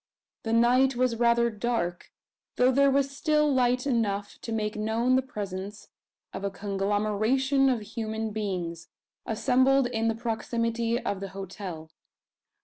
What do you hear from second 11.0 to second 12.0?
the hotel.